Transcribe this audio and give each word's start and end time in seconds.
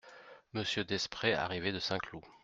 Monsieur 0.53 0.83
Desprez 0.83 1.35
arrivait 1.35 1.71
de 1.71 1.77
Saint-Cloud. 1.77 2.23